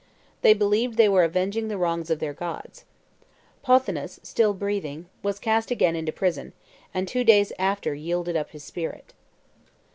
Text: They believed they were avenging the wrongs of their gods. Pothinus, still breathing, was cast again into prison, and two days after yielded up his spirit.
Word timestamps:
They 0.41 0.55
believed 0.55 0.97
they 0.97 1.07
were 1.07 1.23
avenging 1.23 1.67
the 1.67 1.77
wrongs 1.77 2.09
of 2.09 2.17
their 2.17 2.33
gods. 2.33 2.85
Pothinus, 3.61 4.19
still 4.23 4.51
breathing, 4.55 5.05
was 5.21 5.37
cast 5.37 5.69
again 5.69 5.95
into 5.95 6.11
prison, 6.11 6.53
and 6.91 7.07
two 7.07 7.23
days 7.23 7.53
after 7.59 7.93
yielded 7.93 8.35
up 8.35 8.49
his 8.49 8.63
spirit. 8.63 9.13